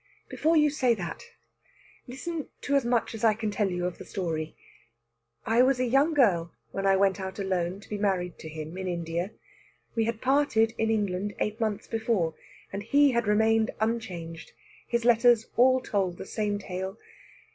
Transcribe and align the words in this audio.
"Before 0.29 0.57
you 0.57 0.71
say 0.71 0.95
that, 0.95 1.25
listen 2.07 2.47
to 2.61 2.73
as 2.73 2.83
much 2.83 3.13
as 3.13 3.23
I 3.23 3.35
can 3.35 3.51
tell 3.51 3.69
you 3.69 3.85
of 3.85 3.99
the 3.99 4.03
story. 4.03 4.55
I 5.45 5.61
was 5.61 5.79
a 5.79 5.85
young 5.85 6.15
girl 6.15 6.51
when 6.71 6.87
I 6.87 6.95
went 6.95 7.19
out 7.21 7.37
alone 7.37 7.79
to 7.81 7.87
be 7.87 7.99
married 7.99 8.39
to 8.39 8.49
him 8.49 8.79
in 8.79 8.87
India. 8.87 9.29
We 9.93 10.05
had 10.05 10.19
parted 10.19 10.73
in 10.79 10.89
England 10.89 11.35
eight 11.37 11.59
months 11.59 11.85
before, 11.85 12.33
and 12.73 12.81
he 12.81 13.11
had 13.11 13.27
remained 13.27 13.69
unchanged 13.79 14.53
his 14.87 15.05
letters 15.05 15.45
all 15.55 15.79
told 15.79 16.17
the 16.17 16.25
same 16.25 16.57
tale. 16.57 16.97